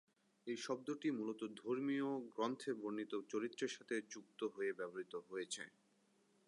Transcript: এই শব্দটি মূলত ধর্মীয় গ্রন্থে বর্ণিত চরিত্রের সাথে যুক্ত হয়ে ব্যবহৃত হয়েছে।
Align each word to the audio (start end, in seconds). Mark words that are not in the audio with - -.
এই 0.47 0.57
শব্দটি 0.57 1.07
মূলত 1.11 1.41
ধর্মীয় 1.61 2.09
গ্রন্থে 2.33 2.71
বর্ণিত 2.73 3.13
চরিত্রের 3.31 3.71
সাথে 3.77 3.95
যুক্ত 4.13 4.39
হয়ে 4.55 4.71
ব্যবহৃত 4.73 5.13
হয়েছে। 5.29 5.63